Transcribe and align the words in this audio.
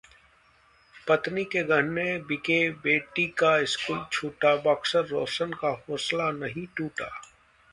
पत्नी 1.07 1.43
के 1.45 1.63
गहने 1.63 2.05
बिके-बेटी 2.29 3.27
का 3.37 3.51
स्कूल 3.65 4.03
छूटा, 4.11 4.55
बॉक्सर 4.63 5.05
रोशन 5.07 5.53
का 5.61 5.69
हौसला 5.87 6.31
नहीं 6.41 6.65
टूटा 6.77 7.09